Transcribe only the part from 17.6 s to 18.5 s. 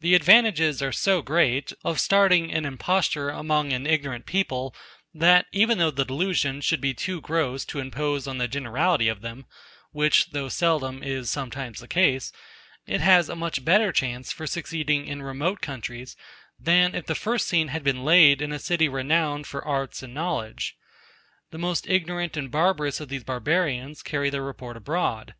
had been laid in